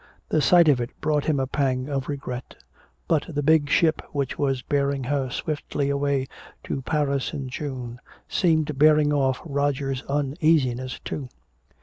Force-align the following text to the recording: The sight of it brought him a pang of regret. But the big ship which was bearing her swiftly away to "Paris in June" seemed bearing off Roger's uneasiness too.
The 0.29 0.41
sight 0.41 0.67
of 0.67 0.81
it 0.81 0.99
brought 0.99 1.25
him 1.25 1.39
a 1.39 1.45
pang 1.45 1.87
of 1.87 2.09
regret. 2.09 2.55
But 3.07 3.27
the 3.35 3.43
big 3.43 3.69
ship 3.69 4.01
which 4.11 4.35
was 4.39 4.63
bearing 4.63 5.03
her 5.03 5.29
swiftly 5.29 5.91
away 5.91 6.25
to 6.63 6.81
"Paris 6.81 7.33
in 7.33 7.49
June" 7.49 7.99
seemed 8.27 8.79
bearing 8.79 9.13
off 9.13 9.41
Roger's 9.45 10.01
uneasiness 10.09 10.99
too. 11.05 11.29